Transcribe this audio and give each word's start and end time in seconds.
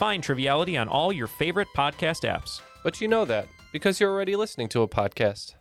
Find 0.00 0.22
Triviality 0.22 0.78
on 0.78 0.88
all 0.88 1.12
your 1.12 1.26
favorite 1.26 1.68
podcast 1.76 2.26
apps. 2.26 2.62
but 2.82 3.02
you 3.02 3.08
know 3.08 3.26
that 3.26 3.46
because 3.70 4.00
you're 4.00 4.10
already 4.10 4.34
listening 4.34 4.66
to 4.70 4.80
a 4.80 4.88
podcast. 4.88 5.56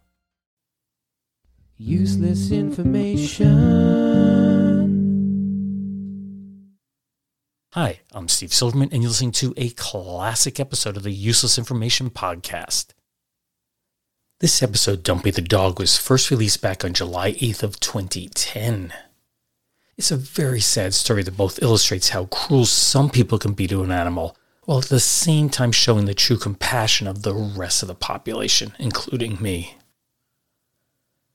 Useless 1.75 2.49
information. 2.49 3.49
Hi, 7.73 7.99
I'm 8.13 8.29
Steve 8.29 8.53
Silverman, 8.53 8.88
and 8.93 9.03
you're 9.03 9.09
listening 9.09 9.34
to 9.34 9.53
a 9.57 9.71
classic 9.71 10.57
episode 10.57 10.95
of 10.95 11.03
the 11.03 11.12
Useless 11.12 11.57
Information 11.57 12.09
Podcast. 12.09 12.93
This 14.40 14.63
episode, 14.63 15.03
Dumpy 15.03 15.31
the 15.31 15.41
Dog, 15.41 15.79
was 15.79 15.98
first 15.98 16.31
released 16.31 16.62
back 16.62 16.85
on 16.85 16.93
July 16.93 17.34
8th 17.34 17.62
of 17.62 17.81
2010. 17.81 18.93
It's 19.99 20.12
a 20.12 20.16
very 20.16 20.62
sad 20.62 20.94
story 20.94 21.23
that 21.23 21.35
both 21.35 21.62
illustrates 21.62 22.07
how 22.09 22.27
cruel 22.27 22.66
some 22.66 23.09
people 23.09 23.38
can 23.38 23.52
be 23.52 23.67
to 23.67 23.84
an 23.84 23.91
animal, 23.91 24.38
while 24.63 24.77
at 24.77 24.85
the 24.85 24.98
same 24.98 25.49
time 25.49 25.73
showing 25.73 26.05
the 26.05 26.13
true 26.13 26.38
compassion 26.38 27.05
of 27.05 27.23
the 27.23 27.34
rest 27.34 27.81
of 27.84 27.90
the 27.90 27.95
population, 27.95 28.71
including 28.80 29.41
me. 29.41 29.76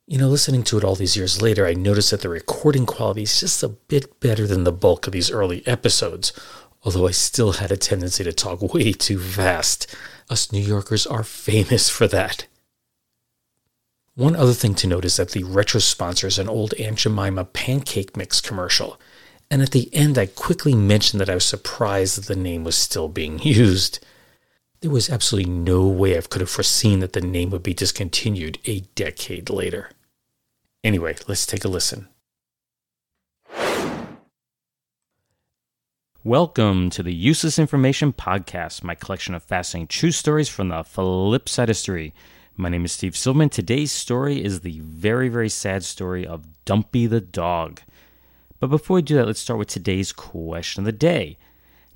You 0.07 0.17
know, 0.17 0.31
listening 0.31 0.63
to 0.63 0.79
it 0.79 0.85
all 0.85 0.95
these 0.95 1.15
years 1.15 1.43
later, 1.43 1.67
I 1.67 1.75
noticed 1.75 2.11
that 2.13 2.23
the 2.23 2.31
recording 2.31 2.87
quality 2.87 3.25
is 3.25 3.39
just 3.39 3.63
a 3.63 3.69
bit 3.69 4.19
better 4.19 4.47
than 4.47 4.65
the 4.65 4.73
bulk 4.73 5.07
of 5.07 5.13
these 5.13 5.31
early 5.31 5.63
episodes, 5.67 6.33
although 6.85 7.07
I 7.07 7.11
still 7.11 7.53
had 7.53 7.71
a 7.71 7.77
tendency 7.77 8.25
to 8.25 8.33
talk 8.33 8.63
way 8.63 8.95
too 8.95 9.19
fast. 9.19 9.95
Us 10.31 10.53
New 10.53 10.63
Yorkers 10.63 11.07
are 11.07 11.23
famous 11.23 11.91
for 11.91 12.09
that. 12.09 12.47
One 14.17 14.37
other 14.37 14.53
thing 14.53 14.77
to 14.77 14.87
note 14.87 15.05
is 15.05 15.17
that 15.17 15.31
the 15.31 15.43
retro 15.43 15.81
sponsor 15.81 16.29
is 16.29 16.39
an 16.39 16.49
old 16.49 16.73
Aunt 16.75 16.99
Jemima 16.99 17.47
pancake 17.47 18.17
mix 18.17 18.41
commercial, 18.41 19.01
and 19.51 19.61
at 19.61 19.73
the 19.73 19.93
end 19.93 20.17
I 20.17 20.27
quickly 20.27 20.73
mentioned 20.73 21.21
that 21.21 21.29
I 21.29 21.35
was 21.35 21.45
surprised 21.45 22.17
that 22.17 22.27
the 22.27 22.41
name 22.41 22.63
was 22.63 22.77
still 22.77 23.09
being 23.09 23.39
used. 23.43 24.07
There 24.83 24.91
was 24.93 25.11
absolutely 25.11 25.51
no 25.51 25.89
way 25.89 26.17
I 26.17 26.21
could 26.21 26.43
have 26.43 26.51
foreseen 26.51 27.01
that 27.01 27.13
the 27.13 27.21
name 27.21 27.51
would 27.51 27.65
be 27.65 27.75
discontinued 27.75 28.59
a 28.67 28.83
decade 28.95 29.51
later. 29.51 29.91
Anyway, 30.85 31.17
let's 31.27 31.45
take 31.45 31.65
a 31.65 31.69
listen. 31.69 32.07
Welcome 36.23 36.89
to 36.91 37.03
the 37.03 37.13
Useless 37.13 37.59
Information 37.59 38.13
Podcast, 38.13 38.85
my 38.85 38.95
collection 38.95 39.35
of 39.35 39.43
fascinating 39.43 39.89
true 39.89 40.13
stories 40.13 40.49
from 40.49 40.69
the 40.69 40.85
flip 40.85 41.49
side 41.49 41.65
of 41.65 41.71
history. 41.71 42.15
My 42.57 42.69
name 42.69 42.85
is 42.85 42.93
Steve 42.93 43.17
Silverman. 43.17 43.49
Today's 43.49 43.91
story 43.91 44.43
is 44.43 44.61
the 44.61 44.79
very, 44.79 45.29
very 45.29 45.49
sad 45.49 45.83
story 45.83 46.25
of 46.25 46.47
Dumpy 46.65 47.09
the 47.09 47.21
dog. 47.21 47.81
But 48.61 48.69
before 48.69 48.95
we 48.95 49.03
do 49.03 49.17
that, 49.17 49.27
let's 49.27 49.41
start 49.41 49.59
with 49.59 49.67
today's 49.67 50.13
question 50.13 50.83
of 50.83 50.85
the 50.85 50.93
day. 50.93 51.37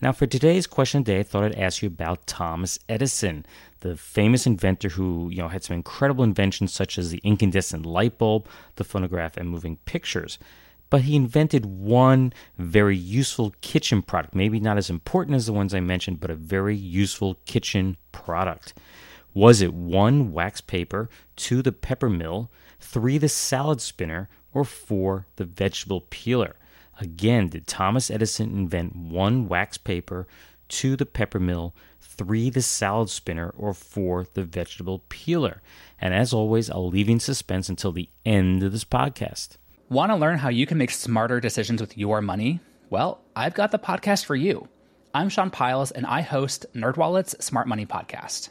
Now, 0.03 0.11
for 0.11 0.27
today's 0.27 0.67
question 0.67 0.99
of 0.99 1.05
the 1.05 1.13
day, 1.13 1.21
I 1.21 1.23
thought 1.23 1.45
I'd 1.45 1.55
ask 1.55 1.81
you 1.81 1.87
about 1.87 2.27
Thomas 2.27 2.77
Edison, 2.89 3.47
the 3.81 3.97
famous 3.97 4.49
inventor 4.49 4.89
who, 4.89 5.29
you 5.31 5.39
know, 5.39 5.47
had 5.47 5.63
some 5.63 5.77
incredible 5.77 6.25
inventions 6.25 6.73
such 6.73 6.99
as 6.99 7.11
the 7.11 7.21
incandescent 7.23 7.87
light 7.87 8.19
bulb, 8.19 8.49
the 8.75 8.85
phonograph, 8.85 9.37
and 9.37 9.49
moving 9.49 9.77
pictures. 9.85 10.41
But 10.91 11.03
he 11.03 11.15
invented 11.15 11.67
one 11.67 12.33
very 12.59 12.97
useful 12.97 13.55
kitchen 13.61 14.03
product, 14.03 14.35
maybe 14.35 14.59
not 14.59 14.77
as 14.77 14.91
important 14.91 15.37
as 15.37 15.47
the 15.47 15.53
ones 15.53 15.73
I 15.73 15.79
mentioned, 15.79 16.19
but 16.19 16.33
a 16.33 16.35
very 16.35 16.75
useful 16.75 17.37
kitchen 17.45 17.97
product. 18.11 18.75
Was 19.35 19.61
it 19.61 19.75
one, 19.75 20.33
wax 20.33 20.61
paper, 20.61 21.09
two, 21.37 21.63
the 21.63 21.73
pepper 21.73 22.09
mill, 22.09 22.51
three, 22.81 23.19
the 23.19 23.29
salad 23.29 23.81
spinner, 23.81 24.29
or 24.53 24.65
four, 24.65 25.27
the 25.37 25.45
vegetable 25.45 26.07
peeler? 26.11 26.57
Again, 27.01 27.49
did 27.49 27.67
Thomas 27.67 28.11
Edison 28.11 28.51
invent 28.51 28.97
one, 28.97 29.49
wax 29.49 29.79
paper, 29.79 30.27
two, 30.69 30.97
the 30.97 31.07
pepper 31.07 31.39
mill, 31.39 31.75
three, 32.01 32.51
the 32.51 32.63
salad 32.63 33.11
spinner, 33.11 33.51
or 33.57 33.75
four, 33.75 34.27
the 34.35 34.43
vegetable 34.43 35.03
peeler? 35.09 35.63
And 36.01 36.15
as 36.15 36.33
always, 36.33 36.71
I'll 36.71 36.89
leave 36.89 37.09
you 37.09 37.15
in 37.15 37.21
suspense 37.21 37.69
until 37.69 37.93
the 37.93 38.09
end 38.27 38.63
of 38.63 38.73
this 38.73 38.85
podcast. 38.85 39.59
Want 39.89 40.11
to 40.11 40.17
learn 40.17 40.39
how 40.39 40.49
you 40.49 40.67
can 40.67 40.79
make 40.79 40.91
smarter 40.91 41.41
decisions 41.41 41.81
with 41.81 41.97
your 41.97 42.21
money? 42.21 42.61
Well, 42.91 43.21
I've 43.37 43.55
got 43.55 43.71
the 43.71 43.79
podcast 43.79 44.25
for 44.25 44.35
you. 44.35 44.69
I'm 45.15 45.29
Sean 45.29 45.51
Pyles, 45.51 45.91
and 45.91 46.07
I 46.07 46.23
host 46.23 46.67
NerdWallet's 46.75 47.45
Smart 47.45 47.69
Money 47.69 47.87
Podcast. 47.87 48.51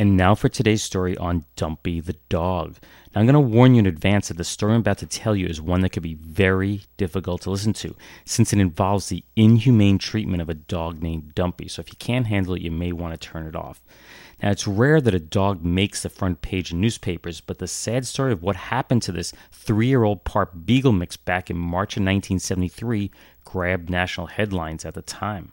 And 0.00 0.16
now 0.16 0.34
for 0.34 0.48
today's 0.48 0.82
story 0.82 1.14
on 1.18 1.44
Dumpy 1.56 2.00
the 2.00 2.16
dog. 2.30 2.78
Now, 3.14 3.20
I'm 3.20 3.26
going 3.26 3.34
to 3.34 3.40
warn 3.54 3.74
you 3.74 3.80
in 3.80 3.86
advance 3.86 4.28
that 4.28 4.38
the 4.38 4.44
story 4.44 4.72
I'm 4.72 4.80
about 4.80 4.96
to 4.98 5.06
tell 5.06 5.36
you 5.36 5.46
is 5.46 5.60
one 5.60 5.82
that 5.82 5.90
could 5.90 6.02
be 6.02 6.14
very 6.14 6.84
difficult 6.96 7.42
to 7.42 7.50
listen 7.50 7.74
to, 7.74 7.94
since 8.24 8.54
it 8.54 8.60
involves 8.60 9.10
the 9.10 9.22
inhumane 9.36 9.98
treatment 9.98 10.40
of 10.40 10.48
a 10.48 10.54
dog 10.54 11.02
named 11.02 11.34
Dumpy. 11.34 11.68
So, 11.68 11.80
if 11.80 11.90
you 11.90 11.98
can't 11.98 12.28
handle 12.28 12.54
it, 12.54 12.62
you 12.62 12.70
may 12.70 12.92
want 12.92 13.12
to 13.12 13.28
turn 13.28 13.46
it 13.46 13.54
off. 13.54 13.82
Now, 14.42 14.50
it's 14.50 14.66
rare 14.66 15.02
that 15.02 15.12
a 15.12 15.20
dog 15.20 15.62
makes 15.62 16.02
the 16.02 16.08
front 16.08 16.40
page 16.40 16.70
of 16.70 16.78
newspapers, 16.78 17.42
but 17.42 17.58
the 17.58 17.68
sad 17.68 18.06
story 18.06 18.32
of 18.32 18.42
what 18.42 18.56
happened 18.56 19.02
to 19.02 19.12
this 19.12 19.34
three 19.52 19.88
year 19.88 20.04
old 20.04 20.24
Parp 20.24 20.64
Beagle 20.64 20.92
mix 20.92 21.18
back 21.18 21.50
in 21.50 21.58
March 21.58 21.98
of 21.98 22.04
1973 22.04 23.10
grabbed 23.44 23.90
national 23.90 24.28
headlines 24.28 24.86
at 24.86 24.94
the 24.94 25.02
time. 25.02 25.52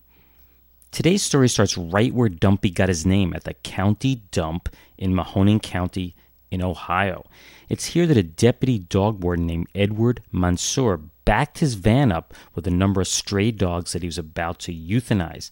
Today's 0.97 1.21
story 1.21 1.47
starts 1.47 1.77
right 1.77 2.11
where 2.11 2.27
Dumpy 2.27 2.71
got 2.71 2.89
his 2.89 3.05
name 3.05 3.35
at 3.35 3.43
the 3.43 3.53
county 3.53 4.23
dump 4.31 4.67
in 4.97 5.13
Mahoning 5.13 5.61
County 5.61 6.15
in 6.49 6.63
Ohio. 6.63 7.23
It's 7.69 7.85
here 7.85 8.07
that 8.07 8.17
a 8.17 8.23
deputy 8.23 8.79
dog 8.79 9.23
warden 9.23 9.45
named 9.45 9.67
Edward 9.75 10.23
Mansour 10.31 10.97
backed 11.23 11.59
his 11.59 11.75
van 11.75 12.11
up 12.11 12.33
with 12.55 12.65
a 12.65 12.71
number 12.71 12.99
of 12.99 13.07
stray 13.07 13.51
dogs 13.51 13.93
that 13.93 14.01
he 14.01 14.07
was 14.07 14.17
about 14.17 14.57
to 14.61 14.73
euthanize. 14.73 15.51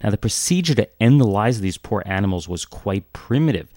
Now, 0.00 0.10
the 0.10 0.16
procedure 0.16 0.76
to 0.76 1.02
end 1.02 1.20
the 1.20 1.26
lives 1.26 1.56
of 1.56 1.64
these 1.64 1.76
poor 1.76 2.04
animals 2.06 2.48
was 2.48 2.64
quite 2.64 3.12
primitive. 3.12 3.72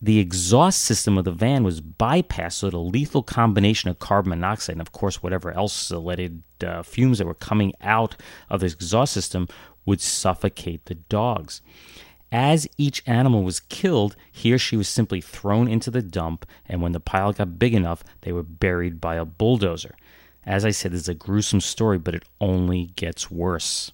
The 0.00 0.20
exhaust 0.20 0.82
system 0.82 1.18
of 1.18 1.24
the 1.24 1.32
van 1.32 1.64
was 1.64 1.80
bypassed 1.80 2.52
so 2.52 2.68
a 2.68 2.78
lethal 2.78 3.22
combination 3.22 3.90
of 3.90 3.98
carbon 3.98 4.30
monoxide 4.30 4.74
and, 4.74 4.80
of 4.80 4.92
course, 4.92 5.22
whatever 5.22 5.50
else 5.50 5.90
leaded 5.90 6.42
uh, 6.64 6.82
fumes 6.84 7.18
that 7.18 7.26
were 7.26 7.34
coming 7.34 7.72
out 7.80 8.16
of 8.48 8.60
the 8.60 8.66
exhaust 8.66 9.12
system 9.12 9.48
would 9.84 10.00
suffocate 10.00 10.84
the 10.84 10.94
dogs. 10.94 11.62
As 12.30 12.68
each 12.76 13.02
animal 13.06 13.42
was 13.42 13.58
killed, 13.58 14.14
he 14.30 14.52
or 14.52 14.58
she 14.58 14.76
was 14.76 14.88
simply 14.88 15.20
thrown 15.20 15.66
into 15.66 15.90
the 15.90 16.02
dump, 16.02 16.46
and 16.66 16.82
when 16.82 16.92
the 16.92 17.00
pile 17.00 17.32
got 17.32 17.58
big 17.58 17.74
enough, 17.74 18.04
they 18.20 18.32
were 18.32 18.42
buried 18.42 19.00
by 19.00 19.16
a 19.16 19.24
bulldozer. 19.24 19.96
As 20.44 20.64
I 20.64 20.70
said, 20.70 20.92
this 20.92 21.02
is 21.02 21.08
a 21.08 21.14
gruesome 21.14 21.60
story, 21.60 21.98
but 21.98 22.14
it 22.14 22.24
only 22.40 22.90
gets 22.96 23.30
worse. 23.30 23.92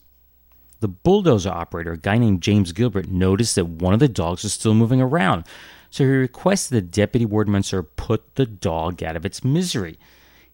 The 0.80 0.88
bulldozer 0.88 1.50
operator, 1.50 1.92
a 1.92 1.96
guy 1.96 2.18
named 2.18 2.42
James 2.42 2.72
Gilbert, 2.72 3.08
noticed 3.08 3.54
that 3.54 3.66
one 3.66 3.94
of 3.94 4.00
the 4.00 4.08
dogs 4.08 4.42
was 4.42 4.52
still 4.52 4.74
moving 4.74 5.00
around, 5.00 5.44
so 5.94 6.02
he 6.02 6.10
requested 6.10 6.76
that 6.76 6.90
Deputy 6.90 7.24
Mansour 7.24 7.84
put 7.84 8.34
the 8.34 8.46
dog 8.46 9.00
out 9.00 9.14
of 9.14 9.24
its 9.24 9.44
misery. 9.44 9.96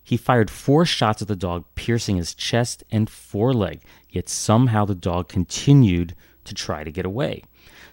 He 0.04 0.18
fired 0.18 0.50
four 0.50 0.84
shots 0.84 1.22
at 1.22 1.28
the 1.28 1.34
dog, 1.34 1.64
piercing 1.74 2.18
his 2.18 2.34
chest 2.34 2.84
and 2.90 3.08
foreleg, 3.08 3.80
yet 4.10 4.28
somehow 4.28 4.84
the 4.84 4.94
dog 4.94 5.30
continued 5.30 6.14
to 6.44 6.52
try 6.52 6.84
to 6.84 6.92
get 6.92 7.06
away. 7.06 7.42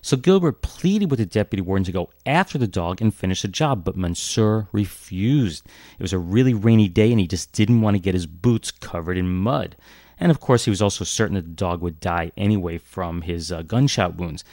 So 0.02 0.18
Gilbert 0.18 0.62
pleaded 0.62 1.10
with 1.10 1.20
the 1.20 1.26
deputy 1.26 1.62
warden 1.62 1.86
to 1.86 1.94
go 1.94 2.10
after 2.26 2.58
the 2.58 2.68
dog 2.68 3.02
and 3.02 3.16
finish 3.16 3.44
the 3.44 3.48
job, 3.48 3.86
but 3.86 3.96
Mansour 3.96 4.68
refused. 4.74 5.66
It 5.98 6.02
was 6.02 6.12
a 6.12 6.20
really 6.20 6.54
rainy 6.54 6.90
day 6.90 7.12
and 7.12 7.20
he 7.22 7.28
just 7.28 7.54
didn't 7.54 7.80
want 7.80 7.96
to 7.96 8.02
get 8.02 8.14
his 8.14 8.28
boots 8.28 8.72
covered 8.72 9.18
in 9.18 9.30
mud. 9.30 9.78
And 10.20 10.32
of 10.32 10.42
course, 10.42 10.66
he 10.66 10.70
was 10.70 10.82
also 10.82 11.06
certain 11.06 11.36
that 11.36 11.46
the 11.46 11.52
dog 11.52 11.82
would 11.82 12.02
die 12.02 12.34
anyway 12.36 12.78
from 12.78 13.22
his 13.22 13.54
uh, 13.54 13.62
gunshot 13.62 14.18
wounds. 14.18 14.44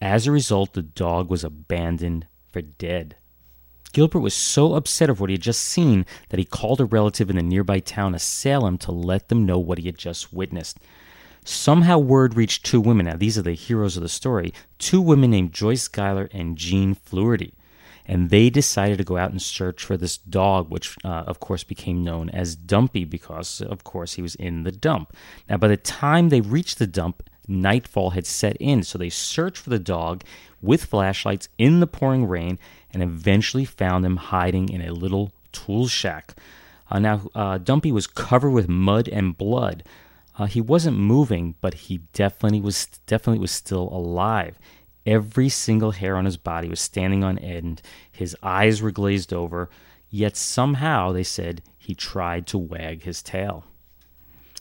As 0.00 0.28
a 0.28 0.30
result, 0.30 0.74
the 0.74 0.82
dog 0.82 1.30
was 1.30 1.42
abandoned 1.42 2.28
for 2.54 2.62
dead. 2.62 3.16
Gilbert 3.92 4.20
was 4.20 4.32
so 4.32 4.74
upset 4.74 5.10
of 5.10 5.18
what 5.18 5.28
he 5.28 5.34
had 5.34 5.42
just 5.42 5.60
seen 5.60 6.06
that 6.28 6.38
he 6.38 6.44
called 6.44 6.80
a 6.80 6.84
relative 6.84 7.28
in 7.28 7.36
the 7.36 7.42
nearby 7.42 7.80
town 7.80 8.14
of 8.14 8.22
Salem 8.22 8.78
to 8.78 8.92
let 8.92 9.28
them 9.28 9.44
know 9.44 9.58
what 9.58 9.78
he 9.78 9.86
had 9.86 9.98
just 9.98 10.32
witnessed. 10.32 10.78
Somehow, 11.44 11.98
word 11.98 12.36
reached 12.36 12.64
two 12.64 12.80
women. 12.80 13.06
Now, 13.06 13.16
these 13.16 13.36
are 13.36 13.42
the 13.42 13.54
heroes 13.54 13.96
of 13.96 14.04
the 14.04 14.08
story 14.08 14.54
two 14.78 15.00
women 15.00 15.32
named 15.32 15.52
Joyce 15.52 15.82
Schuyler 15.82 16.28
and 16.32 16.56
Jean 16.56 16.94
Fluharty. 16.94 17.54
And 18.06 18.30
they 18.30 18.50
decided 18.50 18.98
to 18.98 19.04
go 19.04 19.16
out 19.16 19.32
and 19.32 19.42
search 19.42 19.82
for 19.82 19.96
this 19.96 20.16
dog, 20.16 20.70
which, 20.70 20.96
uh, 21.04 21.24
of 21.26 21.40
course, 21.40 21.64
became 21.64 22.04
known 22.04 22.30
as 22.30 22.54
Dumpy 22.54 23.04
because, 23.04 23.60
of 23.60 23.82
course, 23.82 24.12
he 24.12 24.22
was 24.22 24.36
in 24.36 24.62
the 24.62 24.72
dump. 24.72 25.12
Now, 25.48 25.56
by 25.56 25.68
the 25.68 25.76
time 25.76 26.28
they 26.28 26.40
reached 26.40 26.78
the 26.78 26.86
dump, 26.86 27.28
nightfall 27.48 28.10
had 28.10 28.26
set 28.26 28.56
in. 28.58 28.82
So 28.82 28.98
they 28.98 29.10
searched 29.10 29.58
for 29.58 29.70
the 29.70 29.78
dog 29.78 30.22
with 30.62 30.84
flashlights 30.84 31.48
in 31.58 31.80
the 31.80 31.86
pouring 31.86 32.26
rain 32.26 32.58
and 32.92 33.02
eventually 33.02 33.64
found 33.64 34.04
him 34.04 34.16
hiding 34.16 34.68
in 34.68 34.80
a 34.80 34.92
little 34.92 35.32
tool 35.52 35.86
shack. 35.86 36.34
Uh, 36.90 36.98
now, 36.98 37.22
uh, 37.34 37.58
Dumpy 37.58 37.92
was 37.92 38.06
covered 38.06 38.50
with 38.50 38.68
mud 38.68 39.08
and 39.08 39.36
blood. 39.36 39.84
Uh, 40.38 40.46
he 40.46 40.60
wasn't 40.60 40.96
moving, 40.98 41.54
but 41.60 41.74
he 41.74 41.98
definitely 42.12 42.60
was 42.60 42.86
definitely 43.06 43.38
was 43.38 43.52
still 43.52 43.88
alive. 43.92 44.58
Every 45.06 45.48
single 45.48 45.92
hair 45.92 46.16
on 46.16 46.24
his 46.24 46.36
body 46.36 46.68
was 46.68 46.80
standing 46.80 47.22
on 47.22 47.38
end. 47.38 47.82
His 48.10 48.36
eyes 48.42 48.80
were 48.80 48.90
glazed 48.90 49.32
over. 49.32 49.68
Yet 50.08 50.36
somehow, 50.36 51.12
they 51.12 51.24
said, 51.24 51.62
he 51.76 51.94
tried 51.94 52.46
to 52.48 52.58
wag 52.58 53.02
his 53.02 53.22
tail. 53.22 53.64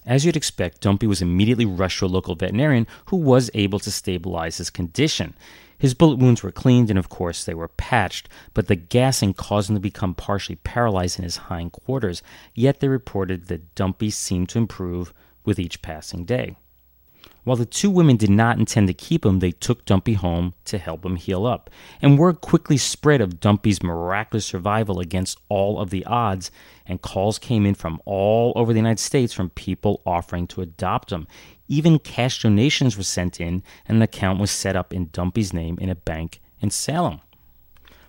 As 0.06 0.26
you'd 0.26 0.36
expect, 0.36 0.82
Dumpy 0.82 1.08
was 1.08 1.22
immediately 1.22 1.66
rushed 1.66 2.00
to 2.00 2.06
a 2.06 2.08
local 2.08 2.36
veterinarian 2.36 2.88
who 3.06 3.18
was 3.18 3.50
able 3.54 3.80
to 3.80 3.92
stabilize 3.92 4.58
his 4.58 4.70
condition. 4.70 5.34
His 5.78 5.94
bullet 5.94 6.18
wounds 6.18 6.44
were 6.44 6.52
cleaned 6.52 6.90
and, 6.90 7.00
of 7.00 7.10
course, 7.10 7.44
they 7.44 7.54
were 7.54 7.68
patched, 7.68 8.30
but 8.54 8.68
the 8.68 8.76
gassing 8.76 9.34
caused 9.34 9.70
him 9.70 9.76
to 9.76 9.82
become 9.82 10.14
partially 10.14 10.56
paralyzed 10.58 11.20
in 11.20 11.24
his 11.24 11.38
hindquarters. 11.38 12.22
Yet 12.54 12.80
they 12.80 12.88
reported 12.88 13.48
that 13.48 13.76
Dumpy 13.76 14.10
seemed 14.10 14.50
to 14.50 14.60
improve 14.60 15.14
with 15.46 15.60
each 15.60 15.82
passing 15.82 16.26
day. 16.26 16.56
While 17.44 17.58
the 17.58 17.66
two 17.66 17.90
women 17.90 18.16
did 18.16 18.30
not 18.30 18.58
intend 18.58 18.88
to 18.88 18.94
keep 18.94 19.26
him, 19.26 19.40
they 19.40 19.52
took 19.52 19.84
Dumpy 19.86 20.14
home 20.14 20.54
to 20.66 20.78
help 20.78 21.06
him 21.06 21.18
heal 21.18 21.46
up. 21.46 21.70
And 22.02 22.18
word 22.18 22.40
quickly 22.40 22.78
spread 22.78 23.20
of 23.20 23.42
Dumpy's 23.42 23.84
miraculous 23.84 24.46
survival 24.46 25.00
against 25.00 25.40
all 25.50 25.80
of 25.80 25.90
the 25.90 26.06
odds, 26.06 26.52
and 26.86 27.02
calls 27.02 27.38
came 27.38 27.66
in 27.66 27.76
from 27.76 28.02
all 28.06 28.54
over 28.56 28.72
the 28.72 28.80
United 28.80 29.00
States 29.00 29.34
from 29.34 29.50
people 29.50 30.02
offering 30.06 30.48
to 30.48 30.62
adopt 30.62 31.12
him. 31.12 31.28
Even 31.68 32.00
cash 32.00 32.42
donations 32.42 32.96
were 32.96 33.04
sent 33.04 33.42
in, 33.42 33.62
and 33.88 33.98
an 33.98 34.02
account 34.02 34.40
was 34.40 34.52
set 34.52 34.76
up 34.76 34.94
in 34.94 35.10
Dumpy's 35.12 35.54
name 35.54 35.78
in 35.82 35.90
a 35.90 35.96
bank 35.96 36.40
in 36.62 36.70
Salem. 36.70 37.20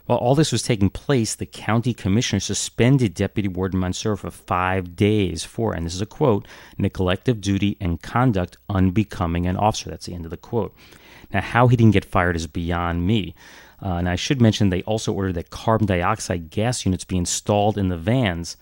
While 0.07 0.19
all 0.19 0.35
this 0.35 0.53
was 0.53 0.63
taking 0.63 0.91
place, 0.91 1.35
the 1.35 1.47
county 1.47 1.95
commissioner 1.95 2.41
suspended 2.41 3.15
Deputy 3.15 3.49
Warden 3.49 3.81
Mansour 3.81 4.17
for 4.17 4.31
five 4.31 4.97
days 4.97 5.45
for, 5.45 5.73
and 5.73 5.87
this 5.87 5.95
is 5.95 6.03
a 6.03 6.07
quote, 6.07 6.47
neglect 6.77 7.29
of 7.29 7.41
duty 7.41 7.79
and 7.81 8.03
conduct 8.03 8.59
unbecoming 8.69 9.47
an 9.47 9.57
officer. 9.57 9.89
That's 9.91 10.07
the 10.07 10.15
end 10.15 10.27
of 10.27 10.31
the 10.31 10.37
quote. 10.37 10.75
Now, 11.33 11.41
how 11.41 11.69
he 11.69 11.77
didn't 11.77 11.95
get 11.95 12.05
fired 12.05 12.37
is 12.37 12.47
beyond 12.47 13.07
me. 13.07 13.35
Uh, 13.83 13.95
and 13.95 14.09
I 14.09 14.17
should 14.17 14.41
mention 14.41 14.69
they 14.69 14.83
also 14.83 15.13
ordered 15.13 15.35
that 15.35 15.51
carbon 15.51 15.87
dioxide 15.87 16.51
gas 16.51 16.85
units 16.85 17.05
be 17.05 17.17
installed 17.17 17.79
in 17.79 17.89
the 17.89 17.97
vans 17.97 18.57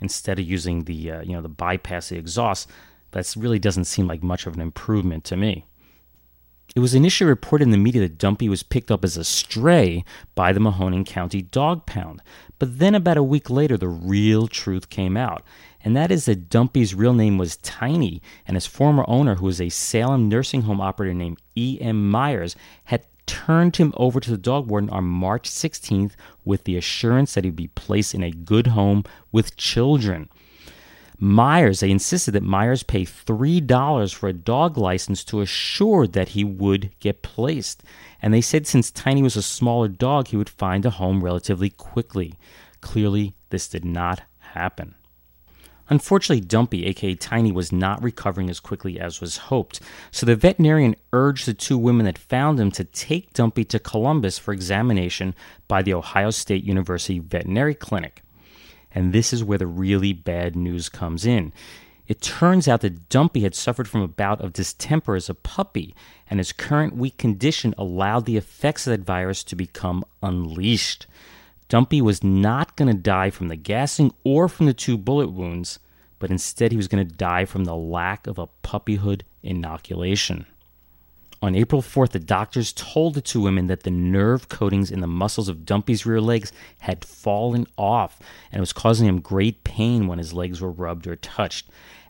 instead 0.00 0.38
of 0.38 0.44
using 0.44 0.84
the 0.84 1.10
uh, 1.10 1.22
you 1.22 1.32
know 1.32 1.42
the 1.42 1.48
bypass 1.48 2.08
the 2.08 2.18
exhaust. 2.18 2.68
That 3.12 3.32
really 3.36 3.60
doesn't 3.60 3.84
seem 3.84 4.08
like 4.08 4.22
much 4.22 4.46
of 4.46 4.54
an 4.54 4.60
improvement 4.60 5.24
to 5.24 5.36
me. 5.36 5.66
It 6.74 6.80
was 6.80 6.94
initially 6.94 7.28
reported 7.28 7.66
in 7.66 7.70
the 7.70 7.78
media 7.78 8.00
that 8.00 8.18
Dumpy 8.18 8.48
was 8.48 8.64
picked 8.64 8.90
up 8.90 9.04
as 9.04 9.16
a 9.16 9.22
stray 9.22 10.04
by 10.34 10.52
the 10.52 10.58
Mahoning 10.58 11.06
County 11.06 11.40
Dog 11.40 11.86
Pound. 11.86 12.20
But 12.58 12.80
then, 12.80 12.96
about 12.96 13.16
a 13.16 13.22
week 13.22 13.48
later, 13.48 13.76
the 13.76 13.86
real 13.86 14.48
truth 14.48 14.90
came 14.90 15.16
out. 15.16 15.44
And 15.84 15.96
that 15.96 16.10
is 16.10 16.24
that 16.24 16.48
Dumpy's 16.48 16.92
real 16.92 17.12
name 17.12 17.38
was 17.38 17.58
Tiny, 17.58 18.20
and 18.44 18.56
his 18.56 18.66
former 18.66 19.04
owner, 19.06 19.36
who 19.36 19.46
was 19.46 19.60
a 19.60 19.68
Salem 19.68 20.28
nursing 20.28 20.62
home 20.62 20.80
operator 20.80 21.14
named 21.14 21.40
E.M. 21.54 22.10
Myers, 22.10 22.56
had 22.86 23.06
turned 23.26 23.76
him 23.76 23.92
over 23.96 24.18
to 24.18 24.30
the 24.32 24.36
dog 24.36 24.68
warden 24.68 24.90
on 24.90 25.04
March 25.04 25.48
16th 25.48 26.12
with 26.44 26.64
the 26.64 26.76
assurance 26.76 27.34
that 27.34 27.44
he'd 27.44 27.54
be 27.54 27.68
placed 27.68 28.14
in 28.14 28.24
a 28.24 28.32
good 28.32 28.68
home 28.68 29.04
with 29.30 29.56
children. 29.56 30.28
Myers, 31.24 31.80
they 31.80 31.90
insisted 31.90 32.32
that 32.32 32.42
Myers 32.42 32.82
pay 32.82 33.06
$3 33.06 34.14
for 34.14 34.28
a 34.28 34.34
dog 34.34 34.76
license 34.76 35.24
to 35.24 35.40
assure 35.40 36.06
that 36.06 36.28
he 36.28 36.44
would 36.44 36.90
get 37.00 37.22
placed. 37.22 37.82
And 38.20 38.34
they 38.34 38.42
said 38.42 38.66
since 38.66 38.90
Tiny 38.90 39.22
was 39.22 39.34
a 39.34 39.40
smaller 39.40 39.88
dog, 39.88 40.28
he 40.28 40.36
would 40.36 40.50
find 40.50 40.84
a 40.84 40.90
home 40.90 41.24
relatively 41.24 41.70
quickly. 41.70 42.34
Clearly, 42.82 43.34
this 43.48 43.68
did 43.68 43.86
not 43.86 44.20
happen. 44.38 44.96
Unfortunately, 45.88 46.44
Dumpy, 46.44 46.84
aka 46.84 47.14
Tiny, 47.14 47.52
was 47.52 47.72
not 47.72 48.02
recovering 48.02 48.50
as 48.50 48.60
quickly 48.60 49.00
as 49.00 49.22
was 49.22 49.38
hoped, 49.48 49.80
so 50.10 50.26
the 50.26 50.36
veterinarian 50.36 50.94
urged 51.14 51.46
the 51.46 51.54
two 51.54 51.78
women 51.78 52.04
that 52.04 52.18
found 52.18 52.60
him 52.60 52.70
to 52.72 52.84
take 52.84 53.32
Dumpy 53.32 53.64
to 53.64 53.78
Columbus 53.78 54.38
for 54.38 54.52
examination 54.52 55.34
by 55.68 55.80
the 55.80 55.94
Ohio 55.94 56.28
State 56.28 56.64
University 56.64 57.18
Veterinary 57.18 57.74
Clinic. 57.74 58.23
And 58.94 59.12
this 59.12 59.32
is 59.32 59.42
where 59.42 59.58
the 59.58 59.66
really 59.66 60.12
bad 60.12 60.54
news 60.54 60.88
comes 60.88 61.26
in. 61.26 61.52
It 62.06 62.20
turns 62.20 62.68
out 62.68 62.82
that 62.82 63.08
Dumpy 63.08 63.40
had 63.40 63.54
suffered 63.54 63.88
from 63.88 64.02
a 64.02 64.08
bout 64.08 64.40
of 64.40 64.52
distemper 64.52 65.16
as 65.16 65.30
a 65.30 65.34
puppy, 65.34 65.94
and 66.28 66.38
his 66.38 66.52
current 66.52 66.94
weak 66.94 67.16
condition 67.16 67.74
allowed 67.78 68.26
the 68.26 68.36
effects 68.36 68.86
of 68.86 68.90
that 68.90 69.06
virus 69.06 69.42
to 69.44 69.56
become 69.56 70.04
unleashed. 70.22 71.06
Dumpy 71.68 72.02
was 72.02 72.22
not 72.22 72.76
going 72.76 72.94
to 72.94 73.02
die 73.02 73.30
from 73.30 73.48
the 73.48 73.56
gassing 73.56 74.12
or 74.22 74.48
from 74.48 74.66
the 74.66 74.74
two 74.74 74.98
bullet 74.98 75.28
wounds, 75.28 75.78
but 76.18 76.30
instead 76.30 76.72
he 76.72 76.76
was 76.76 76.88
going 76.88 77.06
to 77.06 77.14
die 77.14 77.46
from 77.46 77.64
the 77.64 77.74
lack 77.74 78.26
of 78.26 78.38
a 78.38 78.48
puppyhood 78.62 79.22
inoculation. 79.42 80.46
On 81.44 81.54
April 81.54 81.82
4th, 81.82 82.12
the 82.12 82.18
doctors 82.20 82.72
told 82.72 83.12
the 83.12 83.20
two 83.20 83.42
women 83.42 83.66
that 83.66 83.82
the 83.82 83.90
nerve 83.90 84.48
coatings 84.48 84.90
in 84.90 85.00
the 85.00 85.06
muscles 85.06 85.46
of 85.46 85.66
Dumpy's 85.66 86.06
rear 86.06 86.18
legs 86.18 86.52
had 86.78 87.04
fallen 87.04 87.66
off 87.76 88.18
and 88.50 88.60
it 88.60 88.62
was 88.62 88.72
causing 88.72 89.06
him 89.06 89.20
great 89.20 89.62
pain 89.62 90.06
when 90.06 90.16
his 90.16 90.32
legs 90.32 90.62
were 90.62 90.70
rubbed 90.70 91.06
or 91.06 91.16
touched. 91.16 91.68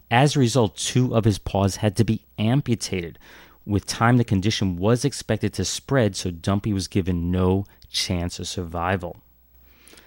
As 0.08 0.36
a 0.36 0.38
result, 0.38 0.76
two 0.76 1.16
of 1.16 1.24
his 1.24 1.40
paws 1.40 1.74
had 1.74 1.96
to 1.96 2.04
be 2.04 2.24
amputated. 2.38 3.18
With 3.66 3.86
time, 3.86 4.18
the 4.18 4.24
condition 4.24 4.76
was 4.76 5.04
expected 5.04 5.52
to 5.54 5.64
spread, 5.64 6.14
so 6.14 6.30
Dumpy 6.30 6.72
was 6.72 6.86
given 6.86 7.32
no 7.32 7.66
chance 7.90 8.38
of 8.38 8.46
survival. 8.46 9.16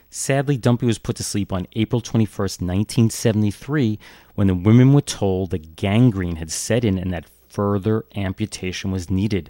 Sadly, 0.10 0.56
Dumpy 0.56 0.86
was 0.86 1.00
put 1.00 1.18
to 1.18 1.24
sleep 1.26 1.52
on 1.52 1.68
April 1.74 2.02
21st, 2.02 2.62
1973, 2.62 4.00
when 4.36 4.48
the 4.48 4.56
women 4.56 4.94
were 4.94 5.02
told 5.02 5.50
that 5.50 5.76
gangrene 5.76 6.38
had 6.38 6.50
set 6.50 6.86
in 6.86 6.98
and 6.98 7.12
that 7.12 7.28
further 7.58 8.06
amputation 8.16 8.92
was 8.92 9.10
needed. 9.10 9.50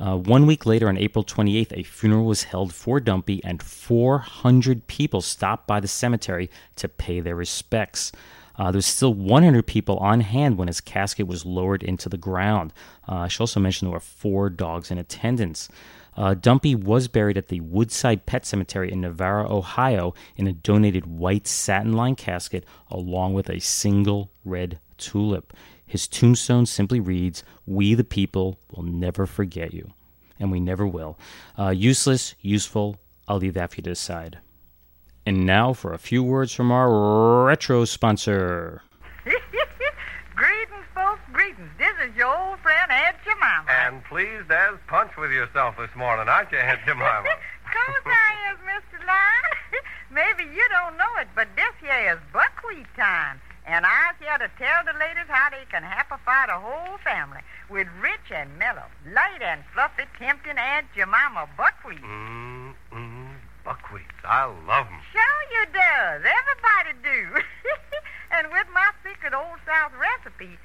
Uh, 0.00 0.16
one 0.16 0.46
week 0.46 0.66
later, 0.66 0.88
on 0.88 0.98
April 0.98 1.22
28th, 1.22 1.78
a 1.78 1.84
funeral 1.84 2.24
was 2.24 2.42
held 2.42 2.74
for 2.74 2.98
Dumpy, 2.98 3.40
and 3.44 3.62
400 3.62 4.88
people 4.88 5.20
stopped 5.20 5.68
by 5.68 5.78
the 5.78 5.86
cemetery 5.86 6.50
to 6.74 6.88
pay 6.88 7.20
their 7.20 7.36
respects. 7.36 8.10
Uh, 8.56 8.72
there 8.72 8.80
still 8.80 9.14
100 9.14 9.64
people 9.64 9.96
on 9.98 10.22
hand 10.22 10.58
when 10.58 10.66
his 10.66 10.80
casket 10.80 11.28
was 11.28 11.46
lowered 11.46 11.84
into 11.84 12.08
the 12.08 12.16
ground. 12.16 12.72
Uh, 13.08 13.14
I 13.14 13.28
should 13.28 13.42
also 13.42 13.60
mention 13.60 13.86
there 13.86 13.92
were 13.92 14.00
four 14.00 14.50
dogs 14.50 14.90
in 14.90 14.98
attendance. 14.98 15.68
Uh, 16.16 16.34
Dumpy 16.34 16.74
was 16.74 17.06
buried 17.06 17.38
at 17.38 17.46
the 17.46 17.60
Woodside 17.60 18.26
Pet 18.26 18.44
Cemetery 18.44 18.90
in 18.90 19.02
Navarre, 19.02 19.46
Ohio, 19.46 20.14
in 20.34 20.48
a 20.48 20.52
donated 20.52 21.06
white 21.06 21.46
satin 21.46 21.92
lined 21.92 22.16
casket 22.16 22.64
along 22.90 23.34
with 23.34 23.48
a 23.48 23.60
single 23.60 24.32
red 24.44 24.80
tulip. 24.98 25.52
His 25.86 26.08
tombstone 26.08 26.66
simply 26.66 27.00
reads, 27.00 27.44
We 27.66 27.94
the 27.94 28.04
people 28.04 28.58
will 28.70 28.82
never 28.82 29.26
forget 29.26 29.72
you. 29.72 29.92
And 30.38 30.52
we 30.52 30.60
never 30.60 30.86
will. 30.86 31.18
Uh, 31.58 31.70
useless, 31.70 32.34
useful, 32.40 32.98
I'll 33.26 33.38
leave 33.38 33.54
that 33.54 33.70
for 33.70 33.76
you 33.76 33.82
to 33.84 33.90
decide. 33.90 34.38
And 35.24 35.46
now 35.46 35.72
for 35.72 35.92
a 35.92 35.98
few 35.98 36.22
words 36.22 36.52
from 36.52 36.70
our 36.70 37.44
retro 37.44 37.84
sponsor. 37.84 38.82
greetings, 39.24 40.84
folks, 40.94 41.20
greetings. 41.32 41.70
This 41.78 41.94
is 42.08 42.14
your 42.16 42.36
old 42.36 42.60
friend 42.60 42.90
Aunt 42.90 43.16
Jemima. 43.24 43.64
And 43.68 44.04
pleased 44.04 44.50
as 44.50 44.78
punch 44.88 45.12
with 45.16 45.32
yourself 45.32 45.76
this 45.78 45.90
morning, 45.96 46.28
aren't 46.28 46.52
you, 46.52 46.58
Aunt 46.58 46.80
Jemima? 46.84 47.24
course 47.84 48.06
I 48.06 48.52
is, 48.52 48.58
Mr. 48.64 48.98
Lion. 49.06 49.52
Maybe 50.10 50.48
you 50.54 50.64
don't 50.70 50.96
know 50.96 51.12
it, 51.20 51.28
but 51.34 51.48
this 51.56 51.72
here 51.80 52.14
is 52.14 52.18
buckwheat 52.32 52.86
time. 52.96 53.40
And 53.66 53.84
I'm 53.84 54.14
here 54.22 54.38
to 54.38 54.48
tell 54.58 54.84
the 54.86 54.94
ladies 54.98 55.26
how 55.26 55.50
they 55.50 55.66
can 55.70 55.82
happify 55.82 56.46
the 56.46 56.54
whole 56.54 56.98
family 57.02 57.40
with 57.68 57.88
rich 58.00 58.30
and 58.30 58.56
mellow, 58.58 58.86
light 59.12 59.42
and 59.42 59.62
fluffy, 59.74 60.04
tempting 60.18 60.56
Aunt 60.56 60.86
Jemima 60.94 61.48
buckwheat. 61.58 62.00
Mmm, 62.00 62.74
mmm, 62.94 63.34
buckwheats. 63.66 64.22
I 64.22 64.44
love 64.70 64.86
'em. 64.86 65.00
Sure 65.10 65.42
you 65.50 65.66
does. 65.74 66.22
Everybody 66.22 66.92
do. 67.02 67.42
and 68.38 68.52
with 68.52 68.68
my 68.72 68.86
secret 69.02 69.34
Old 69.34 69.58
South 69.66 69.92
recipe, 69.98 70.58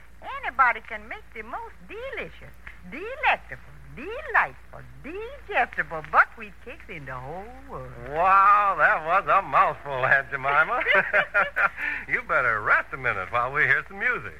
anybody 0.46 0.82
can 0.88 1.08
make 1.10 1.26
the 1.34 1.42
most 1.42 1.74
delicious, 1.90 2.54
delectable, 2.92 3.74
delightful, 3.96 4.82
digestible 5.04 6.04
buckwheat 6.12 6.54
cakes 6.66 6.86
in 6.90 7.06
the 7.06 7.14
whole 7.14 7.44
world. 7.70 7.92
Wow, 8.10 8.76
that 8.78 9.06
was 9.06 9.24
a 9.28 9.42
mouthful, 9.42 10.06
Aunt 10.06 10.30
Jemima. 10.32 10.82
you 12.08 12.22
better 12.28 12.62
rest 12.62 12.88
a 12.94 12.98
minute 12.98 13.32
while 13.32 13.52
we 13.52 13.64
hear 13.64 13.84
some 13.88 14.00
music. 14.00 14.40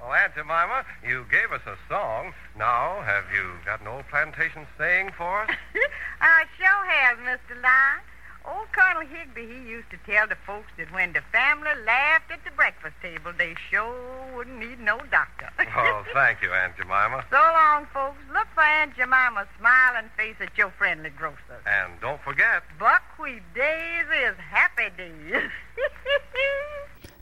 Well, 0.00 0.12
Aunt 0.12 0.34
Jemima, 0.34 0.84
you 1.06 1.26
gave 1.30 1.52
us 1.52 1.60
a 1.66 1.76
song. 1.88 2.32
Now, 2.56 3.02
have 3.02 3.24
you 3.34 3.52
got 3.64 3.80
an 3.80 3.86
old 3.86 4.08
plantation 4.08 4.66
saying 4.78 5.12
for 5.16 5.42
us? 5.42 5.50
I 6.20 6.44
sure 6.56 6.86
have, 6.86 7.18
Mr. 7.18 7.60
Lyon. 7.60 8.00
Old 8.46 8.68
Colonel 8.72 9.06
Higby, 9.06 9.46
he 9.46 9.68
used 9.68 9.90
to 9.90 9.98
tell 10.06 10.26
the 10.26 10.36
folks 10.46 10.70
that 10.78 10.92
when 10.92 11.12
the 11.12 11.20
family 11.32 11.70
laughed 11.86 12.30
at 12.30 12.44
the 12.44 12.50
breakfast 12.52 12.94
table, 13.02 13.32
they 13.36 13.54
sure 13.70 13.94
wouldn't 14.34 14.58
need 14.58 14.80
no 14.80 14.98
doctor. 15.10 15.50
oh, 15.76 16.04
thank 16.14 16.42
you, 16.42 16.50
Aunt 16.52 16.76
Jemima. 16.76 17.24
So 17.30 17.36
long, 17.36 17.86
folks. 17.92 18.18
Look 18.32 18.48
for 18.54 18.62
Aunt 18.62 18.96
Jemima's 18.96 19.48
smiling 19.58 20.10
face 20.16 20.36
at 20.40 20.56
your 20.56 20.70
friendly 20.78 21.10
grocer. 21.10 21.60
And 21.66 22.00
don't 22.00 22.20
forget, 22.22 22.62
Buckwheat 22.78 23.42
days 23.54 24.06
is 24.24 24.36
happy 24.38 24.88
days. 24.96 25.50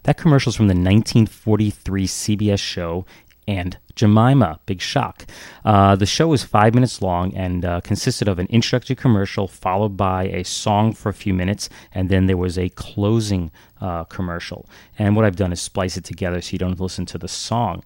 That 0.05 0.17
commercial's 0.17 0.57
from 0.57 0.69
the 0.69 0.75
1943 0.75 2.07
CBS 2.07 2.61
show 2.61 3.05
and 3.47 3.77
Jemima. 3.99 4.61
Big 4.65 4.81
shock. 4.81 5.27
Uh, 5.65 5.95
the 5.97 6.07
show 6.07 6.29
was 6.29 6.45
five 6.45 6.75
minutes 6.75 7.03
long 7.03 7.35
and 7.35 7.65
uh, 7.65 7.81
consisted 7.83 8.29
of 8.29 8.39
an 8.39 8.47
introductory 8.47 8.97
commercial 8.97 9.47
followed 9.47 9.97
by 9.97 10.25
a 10.25 10.45
song 10.45 10.93
for 10.93 11.09
a 11.09 11.15
few 11.15 11.35
minutes, 11.35 11.69
and 11.93 12.09
then 12.09 12.27
there 12.27 12.37
was 12.37 12.57
a 12.57 12.69
closing 12.71 13.51
uh, 13.81 14.05
commercial. 14.05 14.67
And 14.99 15.17
what 15.17 15.25
I've 15.25 15.37
done 15.37 15.53
is 15.53 15.61
splice 15.61 15.97
it 15.97 16.05
together 16.05 16.41
so 16.41 16.53
you 16.53 16.59
don't 16.59 16.81
listen 16.81 17.07
to 17.07 17.19
the 17.19 17.29
song. 17.29 17.83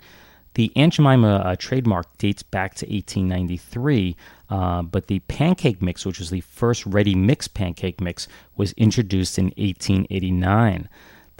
The 0.54 0.70
Aunt 0.76 0.92
Jemima 0.92 1.36
uh, 1.36 1.56
trademark 1.58 2.18
dates 2.18 2.42
back 2.42 2.74
to 2.74 2.86
1893, 2.86 4.16
uh, 4.50 4.82
but 4.82 5.06
the 5.06 5.20
pancake 5.20 5.80
mix, 5.80 6.04
which 6.04 6.18
was 6.18 6.28
the 6.28 6.42
first 6.42 6.84
ready 6.84 7.14
mix 7.14 7.48
pancake 7.48 8.02
mix, 8.02 8.28
was 8.54 8.72
introduced 8.72 9.38
in 9.38 9.46
1889. 9.56 10.90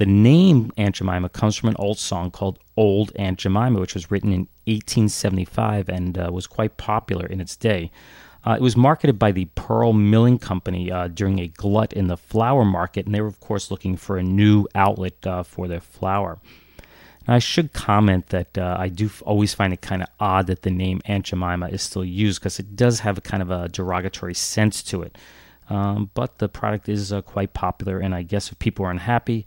The 0.03 0.07
name 0.07 0.73
Aunt 0.77 0.97
Jemima 0.97 1.29
comes 1.29 1.55
from 1.55 1.69
an 1.69 1.77
old 1.79 1.97
song 1.97 2.33
called 2.33 2.59
Old 2.77 3.13
Aunt 3.15 3.39
Jemima, 3.39 3.79
which 3.79 3.95
was 3.95 4.11
written 4.11 4.33
in 4.33 4.49
1875 4.67 5.89
and 5.89 6.19
uh, 6.19 6.29
was 6.33 6.49
quite 6.49 6.77
popular 6.77 7.25
in 7.25 7.41
its 7.41 7.55
day. 7.55 7.93
Uh, 8.45 8.57
it 8.59 8.61
was 8.61 8.77
marketed 8.77 9.17
by 9.17 9.31
the 9.31 9.45
Pearl 9.55 9.93
Milling 9.93 10.41
Company 10.41 10.91
uh, 10.91 11.07
during 11.07 11.39
a 11.39 11.47
glut 11.47 11.93
in 11.93 12.09
the 12.09 12.17
flour 12.17 12.65
market, 12.65 13.07
and 13.07 13.15
they 13.15 13.21
were, 13.21 13.29
of 13.29 13.39
course, 13.39 13.71
looking 13.71 13.97
for 13.97 14.17
a 14.17 14.25
new 14.25 14.67
outlet 14.75 15.25
uh, 15.25 15.45
for 15.45 15.69
their 15.69 15.79
flour. 15.81 16.41
Now, 17.29 17.35
I 17.35 17.39
should 17.39 17.73
comment 17.73 18.31
that 18.31 18.59
uh, 18.59 18.75
I 18.77 18.89
do 18.89 19.09
always 19.25 19.55
find 19.55 19.73
it 19.73 19.83
kind 19.83 20.03
of 20.03 20.09
odd 20.19 20.49
that 20.49 20.63
the 20.63 20.73
name 20.73 21.01
Aunt 21.05 21.27
Jemima 21.27 21.69
is 21.69 21.81
still 21.81 22.05
used 22.05 22.41
because 22.41 22.59
it 22.59 22.75
does 22.75 22.99
have 22.99 23.19
a 23.19 23.21
kind 23.21 23.41
of 23.41 23.53
a 23.53 23.69
derogatory 23.69 24.35
sense 24.35 24.83
to 24.83 25.03
it. 25.03 25.17
Um, 25.71 26.11
but 26.15 26.39
the 26.39 26.49
product 26.49 26.89
is 26.89 27.13
uh, 27.13 27.23
quite 27.23 27.55
popular, 27.55 28.01
and 28.01 28.17
I 28.17 28.23
guess 28.23 28.51
if 28.51 28.59
people 28.59 28.85
are 28.85 28.91
unhappy, 28.91 29.47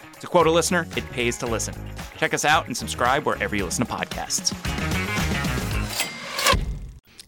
To 0.21 0.27
quote 0.27 0.45
a 0.45 0.51
listener, 0.51 0.85
it 0.95 1.09
pays 1.09 1.35
to 1.39 1.47
listen. 1.47 1.73
Check 2.15 2.35
us 2.35 2.45
out 2.45 2.67
and 2.67 2.77
subscribe 2.77 3.25
wherever 3.25 3.55
you 3.55 3.65
listen 3.65 3.87
to 3.87 3.91
podcasts. 3.91 4.53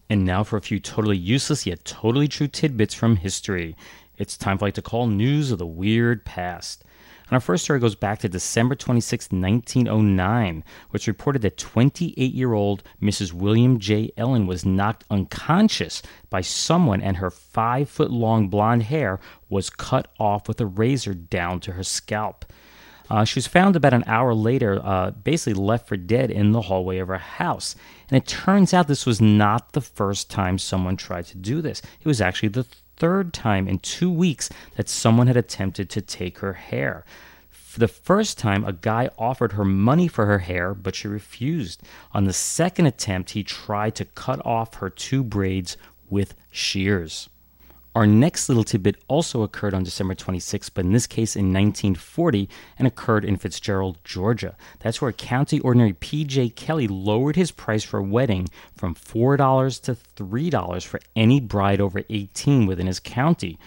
And 0.08 0.24
now 0.24 0.44
for 0.44 0.56
a 0.56 0.60
few 0.60 0.78
totally 0.78 1.16
useless 1.16 1.66
yet 1.66 1.84
totally 1.84 2.28
true 2.28 2.46
tidbits 2.46 2.94
from 2.94 3.16
history. 3.16 3.74
It's 4.16 4.36
time 4.36 4.58
for 4.58 4.66
like 4.66 4.74
to 4.74 4.82
call 4.82 5.08
news 5.08 5.50
of 5.50 5.58
the 5.58 5.66
weird 5.66 6.24
past. 6.24 6.84
And 7.26 7.32
our 7.32 7.40
first 7.40 7.64
story 7.64 7.80
goes 7.80 7.96
back 7.96 8.20
to 8.20 8.28
December 8.28 8.76
26, 8.76 9.32
1909, 9.32 10.62
which 10.90 11.08
reported 11.08 11.42
that 11.42 11.58
28 11.58 12.32
year 12.32 12.52
old 12.52 12.84
Mrs. 13.02 13.32
William 13.32 13.80
J. 13.80 14.12
Ellen 14.16 14.46
was 14.46 14.64
knocked 14.64 15.02
unconscious 15.10 16.00
by 16.30 16.42
someone 16.42 17.00
and 17.00 17.16
her 17.16 17.32
five 17.32 17.88
foot 17.88 18.12
long 18.12 18.46
blonde 18.46 18.84
hair 18.84 19.18
was 19.48 19.68
cut 19.68 20.12
off 20.20 20.46
with 20.46 20.60
a 20.60 20.66
razor 20.66 21.12
down 21.12 21.58
to 21.58 21.72
her 21.72 21.82
scalp. 21.82 22.44
Uh, 23.10 23.24
she 23.24 23.38
was 23.38 23.46
found 23.46 23.76
about 23.76 23.92
an 23.92 24.04
hour 24.06 24.34
later, 24.34 24.80
uh, 24.82 25.10
basically 25.10 25.54
left 25.54 25.88
for 25.88 25.96
dead 25.96 26.30
in 26.30 26.52
the 26.52 26.62
hallway 26.62 26.98
of 26.98 27.08
her 27.08 27.18
house. 27.18 27.76
And 28.08 28.16
it 28.16 28.26
turns 28.26 28.72
out 28.72 28.88
this 28.88 29.06
was 29.06 29.20
not 29.20 29.72
the 29.72 29.80
first 29.80 30.30
time 30.30 30.58
someone 30.58 30.96
tried 30.96 31.26
to 31.26 31.36
do 31.36 31.60
this. 31.60 31.82
It 32.00 32.06
was 32.06 32.20
actually 32.20 32.48
the 32.50 32.66
third 32.96 33.32
time 33.32 33.68
in 33.68 33.78
two 33.80 34.10
weeks 34.10 34.48
that 34.76 34.88
someone 34.88 35.26
had 35.26 35.36
attempted 35.36 35.90
to 35.90 36.00
take 36.00 36.38
her 36.38 36.54
hair. 36.54 37.04
For 37.50 37.80
the 37.80 37.88
first 37.88 38.38
time, 38.38 38.64
a 38.64 38.72
guy 38.72 39.10
offered 39.18 39.52
her 39.52 39.64
money 39.64 40.06
for 40.06 40.26
her 40.26 40.38
hair, 40.38 40.74
but 40.74 40.94
she 40.94 41.08
refused. 41.08 41.82
On 42.12 42.24
the 42.24 42.32
second 42.32 42.86
attempt, 42.86 43.30
he 43.30 43.42
tried 43.42 43.96
to 43.96 44.04
cut 44.04 44.40
off 44.46 44.74
her 44.74 44.88
two 44.88 45.24
braids 45.24 45.76
with 46.08 46.34
shears. 46.52 47.28
Our 47.94 48.08
next 48.08 48.48
little 48.48 48.64
tidbit 48.64 48.96
also 49.06 49.42
occurred 49.42 49.72
on 49.72 49.84
December 49.84 50.16
26, 50.16 50.68
but 50.70 50.84
in 50.84 50.92
this 50.92 51.06
case 51.06 51.36
in 51.36 51.52
1940 51.52 52.48
and 52.76 52.88
occurred 52.88 53.24
in 53.24 53.36
Fitzgerald, 53.36 53.98
Georgia. 54.02 54.56
That's 54.80 55.00
where 55.00 55.12
County 55.12 55.60
Ordinary 55.60 55.92
P.J. 55.92 56.50
Kelly 56.50 56.88
lowered 56.88 57.36
his 57.36 57.52
price 57.52 57.84
for 57.84 57.98
a 57.98 58.02
wedding 58.02 58.48
from 58.76 58.96
$4 58.96 59.80
to 59.82 59.96
$3 60.16 60.84
for 60.84 60.98
any 61.14 61.38
bride 61.38 61.80
over 61.80 62.02
18 62.10 62.66
within 62.66 62.88
his 62.88 62.98
county. 62.98 63.60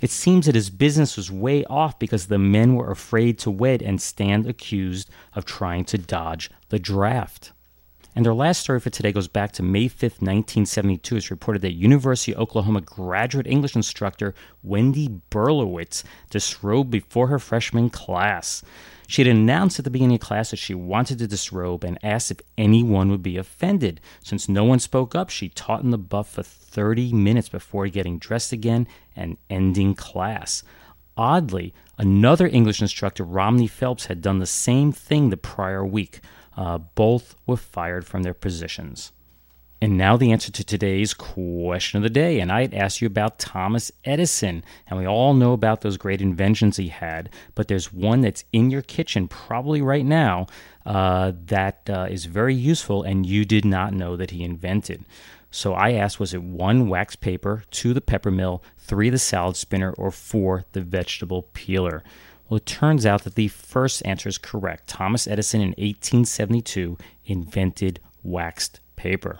It 0.00 0.10
seems 0.10 0.46
that 0.46 0.54
his 0.54 0.70
business 0.70 1.16
was 1.16 1.32
way 1.32 1.64
off 1.64 1.98
because 1.98 2.26
the 2.26 2.38
men 2.38 2.76
were 2.76 2.92
afraid 2.92 3.38
to 3.40 3.50
wed 3.50 3.82
and 3.82 4.00
stand 4.00 4.46
accused 4.46 5.10
of 5.34 5.46
trying 5.46 5.84
to 5.86 5.98
dodge 5.98 6.48
the 6.68 6.78
draft. 6.78 7.52
And 8.16 8.28
our 8.28 8.34
last 8.34 8.60
story 8.60 8.78
for 8.78 8.90
today 8.90 9.10
goes 9.10 9.26
back 9.26 9.50
to 9.52 9.62
May 9.64 9.86
5th, 9.88 10.22
1972. 10.22 11.16
It's 11.16 11.30
reported 11.32 11.62
that 11.62 11.72
University 11.72 12.32
of 12.32 12.42
Oklahoma 12.42 12.80
graduate 12.80 13.48
English 13.48 13.74
instructor 13.74 14.34
Wendy 14.62 15.20
Berlowitz 15.30 16.04
disrobed 16.30 16.92
before 16.92 17.26
her 17.26 17.40
freshman 17.40 17.90
class. 17.90 18.62
She 19.08 19.24
had 19.24 19.36
announced 19.36 19.80
at 19.80 19.84
the 19.84 19.90
beginning 19.90 20.14
of 20.14 20.20
class 20.20 20.50
that 20.50 20.58
she 20.58 20.74
wanted 20.74 21.18
to 21.18 21.26
disrobe 21.26 21.82
and 21.82 21.98
asked 22.04 22.30
if 22.30 22.40
anyone 22.56 23.10
would 23.10 23.22
be 23.22 23.36
offended. 23.36 24.00
Since 24.22 24.48
no 24.48 24.62
one 24.62 24.78
spoke 24.78 25.16
up, 25.16 25.28
she 25.28 25.48
taught 25.48 25.82
in 25.82 25.90
the 25.90 25.98
buff 25.98 26.30
for 26.30 26.44
30 26.44 27.12
minutes 27.12 27.48
before 27.48 27.88
getting 27.88 28.18
dressed 28.18 28.52
again 28.52 28.86
and 29.16 29.38
ending 29.50 29.96
class. 29.96 30.62
Oddly, 31.16 31.74
another 31.98 32.46
English 32.46 32.80
instructor, 32.80 33.24
Romney 33.24 33.66
Phelps, 33.66 34.06
had 34.06 34.22
done 34.22 34.38
the 34.38 34.46
same 34.46 34.92
thing 34.92 35.30
the 35.30 35.36
prior 35.36 35.84
week. 35.84 36.20
Uh, 36.56 36.78
both 36.78 37.34
were 37.46 37.56
fired 37.56 38.06
from 38.06 38.22
their 38.22 38.34
positions. 38.34 39.12
And 39.84 39.98
now 39.98 40.16
the 40.16 40.32
answer 40.32 40.50
to 40.50 40.64
today's 40.64 41.12
question 41.12 41.98
of 41.98 42.02
the 42.02 42.08
day. 42.08 42.40
And 42.40 42.50
I 42.50 42.62
had 42.62 42.72
asked 42.72 43.02
you 43.02 43.06
about 43.06 43.38
Thomas 43.38 43.92
Edison, 44.02 44.64
and 44.86 44.98
we 44.98 45.06
all 45.06 45.34
know 45.34 45.52
about 45.52 45.82
those 45.82 45.98
great 45.98 46.22
inventions 46.22 46.78
he 46.78 46.88
had, 46.88 47.28
but 47.54 47.68
there's 47.68 47.92
one 47.92 48.22
that's 48.22 48.44
in 48.50 48.70
your 48.70 48.80
kitchen 48.80 49.28
probably 49.28 49.82
right 49.82 50.06
now 50.06 50.46
uh, 50.86 51.32
that 51.46 51.90
uh, 51.90 52.06
is 52.08 52.24
very 52.24 52.54
useful, 52.54 53.02
and 53.02 53.26
you 53.26 53.44
did 53.44 53.66
not 53.66 53.92
know 53.92 54.16
that 54.16 54.30
he 54.30 54.42
invented. 54.42 55.04
So 55.50 55.74
I 55.74 55.92
asked, 55.92 56.18
was 56.18 56.32
it 56.32 56.42
one, 56.42 56.88
wax 56.88 57.14
paper, 57.14 57.64
two, 57.70 57.92
the 57.92 58.00
pepper 58.00 58.30
mill, 58.30 58.62
three, 58.78 59.10
the 59.10 59.18
salad 59.18 59.56
spinner, 59.56 59.92
or 59.92 60.10
four, 60.10 60.64
the 60.72 60.80
vegetable 60.80 61.42
peeler? 61.52 62.02
Well, 62.48 62.58
it 62.58 62.66
turns 62.66 63.06
out 63.06 63.24
that 63.24 63.36
the 63.36 63.48
first 63.48 64.04
answer 64.04 64.28
is 64.28 64.38
correct. 64.38 64.88
Thomas 64.88 65.26
Edison 65.26 65.60
in 65.60 65.68
1872 65.68 66.98
invented 67.24 68.00
waxed 68.22 68.80
paper. 68.96 69.38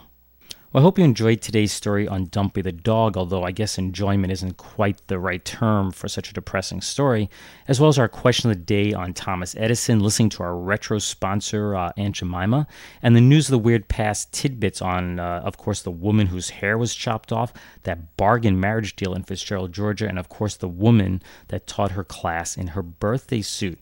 Well, 0.75 0.83
I 0.83 0.87
hope 0.87 0.99
you 0.99 1.04
enjoyed 1.04 1.40
today's 1.40 1.71
story 1.71 2.09
on 2.09 2.25
Dumpy 2.25 2.61
the 2.61 2.73
dog, 2.73 3.16
although 3.16 3.45
I 3.45 3.52
guess 3.52 3.78
enjoyment 3.78 4.33
isn't 4.33 4.57
quite 4.57 5.07
the 5.07 5.21
right 5.21 5.45
term 5.45 5.93
for 5.93 6.09
such 6.09 6.31
a 6.31 6.33
depressing 6.33 6.81
story, 6.81 7.31
as 7.69 7.78
well 7.78 7.88
as 7.88 7.97
our 7.97 8.09
question 8.09 8.50
of 8.50 8.57
the 8.57 8.64
day 8.64 8.93
on 8.93 9.14
Thomas 9.14 9.54
Edison, 9.57 10.00
listening 10.00 10.31
to 10.31 10.43
our 10.43 10.57
retro 10.57 10.99
sponsor, 10.99 11.76
uh, 11.76 11.93
Aunt 11.97 12.16
Jemima, 12.16 12.66
and 13.02 13.14
the 13.14 13.21
news 13.21 13.47
of 13.47 13.52
the 13.52 13.59
weird 13.61 13.87
past 13.87 14.33
tidbits 14.33 14.83
on, 14.83 15.21
uh, 15.21 15.43
of 15.45 15.57
course, 15.57 15.81
the 15.81 15.93
woman 15.93 16.26
whose 16.26 16.50
hair 16.50 16.76
was 16.76 16.93
chopped 16.93 17.31
off, 17.31 17.52
that 17.85 18.16
bargain 18.16 18.59
marriage 18.59 18.97
deal 18.97 19.14
in 19.14 19.23
Fitzgerald, 19.23 19.73
Georgia, 19.73 20.09
and 20.09 20.19
of 20.19 20.28
course, 20.28 20.57
the 20.57 20.66
woman 20.66 21.23
that 21.49 21.69
taught 21.69 21.93
her 21.93 22.02
class 22.02 22.57
in 22.57 22.66
her 22.66 22.83
birthday 22.83 23.43
suit. 23.43 23.78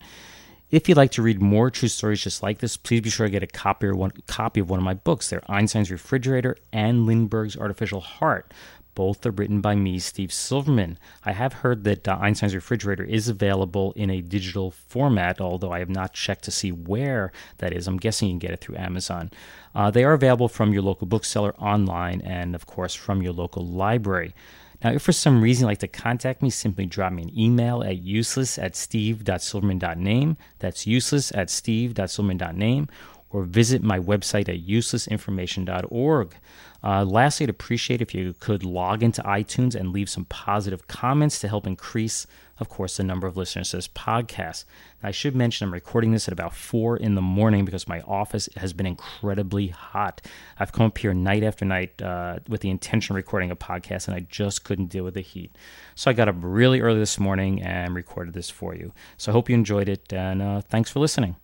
If 0.72 0.88
you'd 0.88 0.96
like 0.96 1.10
to 1.12 1.22
read 1.22 1.42
more 1.42 1.70
true 1.70 1.90
stories 1.90 2.22
just 2.22 2.42
like 2.42 2.60
this, 2.60 2.78
please 2.78 3.02
be 3.02 3.10
sure 3.10 3.26
to 3.26 3.30
get 3.30 3.42
a 3.42 3.46
copy, 3.46 3.88
or 3.88 3.94
one, 3.94 4.12
copy 4.26 4.58
of 4.58 4.70
one 4.70 4.78
of 4.78 4.84
my 4.84 4.94
books. 4.94 5.28
They're 5.28 5.42
Einstein's 5.46 5.90
Refrigerator 5.90 6.56
and 6.72 7.04
Lindbergh's 7.04 7.58
Artificial 7.58 8.00
Heart. 8.00 8.54
Both 8.94 9.26
are 9.26 9.32
written 9.32 9.60
by 9.60 9.74
me, 9.74 9.98
Steve 9.98 10.32
Silverman. 10.32 10.98
I 11.26 11.32
have 11.32 11.52
heard 11.52 11.84
that 11.84 12.08
uh, 12.08 12.16
Einstein's 12.18 12.54
Refrigerator 12.54 13.04
is 13.04 13.28
available 13.28 13.92
in 13.96 14.08
a 14.08 14.22
digital 14.22 14.70
format, 14.70 15.42
although 15.42 15.72
I 15.72 15.80
have 15.80 15.90
not 15.90 16.14
checked 16.14 16.44
to 16.44 16.50
see 16.50 16.72
where 16.72 17.32
that 17.58 17.74
is. 17.74 17.86
I'm 17.86 17.98
guessing 17.98 18.28
you 18.28 18.32
can 18.32 18.38
get 18.38 18.52
it 18.52 18.62
through 18.62 18.76
Amazon. 18.76 19.30
Uh, 19.74 19.90
they 19.90 20.04
are 20.04 20.14
available 20.14 20.48
from 20.48 20.72
your 20.72 20.82
local 20.82 21.06
bookseller 21.06 21.54
online 21.56 22.22
and, 22.22 22.54
of 22.54 22.64
course, 22.64 22.94
from 22.94 23.20
your 23.20 23.34
local 23.34 23.66
library. 23.66 24.34
Now, 24.82 24.90
if 24.92 25.02
for 25.02 25.12
some 25.12 25.40
reason 25.40 25.62
you'd 25.62 25.68
like 25.68 25.78
to 25.78 25.88
contact 25.88 26.42
me, 26.42 26.50
simply 26.50 26.86
drop 26.86 27.12
me 27.12 27.22
an 27.22 27.38
email 27.38 27.82
at 27.84 27.98
useless 27.98 28.58
at 28.58 28.74
steve.silverman.name. 28.74 30.36
That's 30.58 30.86
useless 30.86 31.30
at 31.32 31.50
steve.silverman.name. 31.50 32.88
Or 33.32 33.44
visit 33.44 33.82
my 33.82 33.98
website 33.98 34.48
at 34.48 34.66
uselessinformation.org. 34.66 36.36
Uh, 36.84 37.04
lastly, 37.04 37.44
I'd 37.44 37.50
appreciate 37.50 38.02
if 38.02 38.14
you 38.14 38.34
could 38.40 38.64
log 38.64 39.02
into 39.02 39.22
iTunes 39.22 39.74
and 39.74 39.92
leave 39.92 40.10
some 40.10 40.24
positive 40.24 40.88
comments 40.88 41.38
to 41.40 41.48
help 41.48 41.66
increase, 41.66 42.26
of 42.58 42.68
course, 42.68 42.96
the 42.96 43.04
number 43.04 43.28
of 43.28 43.36
listeners 43.36 43.70
to 43.70 43.76
this 43.76 43.86
podcast. 43.86 44.64
I 45.00 45.12
should 45.12 45.36
mention 45.36 45.68
I'm 45.68 45.72
recording 45.72 46.10
this 46.10 46.26
at 46.26 46.32
about 46.32 46.54
4 46.54 46.96
in 46.96 47.14
the 47.14 47.22
morning 47.22 47.64
because 47.64 47.86
my 47.86 48.00
office 48.00 48.48
has 48.56 48.72
been 48.72 48.86
incredibly 48.86 49.68
hot. 49.68 50.22
I've 50.58 50.72
come 50.72 50.86
up 50.86 50.98
here 50.98 51.14
night 51.14 51.44
after 51.44 51.64
night 51.64 52.02
uh, 52.02 52.40
with 52.48 52.62
the 52.62 52.70
intention 52.70 53.12
of 53.12 53.16
recording 53.16 53.52
a 53.52 53.56
podcast, 53.56 54.08
and 54.08 54.16
I 54.16 54.20
just 54.28 54.64
couldn't 54.64 54.86
deal 54.86 55.04
with 55.04 55.14
the 55.14 55.20
heat. 55.20 55.56
So 55.94 56.10
I 56.10 56.14
got 56.14 56.28
up 56.28 56.36
really 56.40 56.80
early 56.80 56.98
this 56.98 57.20
morning 57.20 57.62
and 57.62 57.94
recorded 57.94 58.34
this 58.34 58.50
for 58.50 58.74
you. 58.74 58.92
So 59.16 59.30
I 59.30 59.32
hope 59.32 59.48
you 59.48 59.54
enjoyed 59.54 59.88
it, 59.88 60.12
and 60.12 60.42
uh, 60.42 60.60
thanks 60.62 60.90
for 60.90 60.98
listening. 60.98 61.36